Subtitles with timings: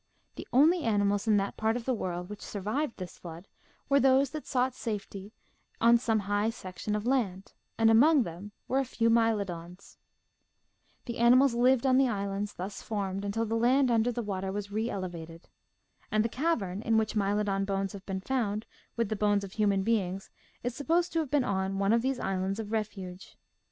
[0.35, 3.47] The only animals in that part of the world which survived this flood
[3.87, 5.31] were those that sought safety
[5.79, 9.97] on some high section of land, and among them were a few Mylodons.
[11.05, 14.51] The ani mals lived on the islands thus formed until the land under the water
[14.51, 15.43] was reelevated.
[16.11, 18.65] And the cavern in which Mylodon bones have been found
[18.95, 20.31] with the bones of human beings
[20.63, 23.37] is supposed to have been on one of these islands of refuge.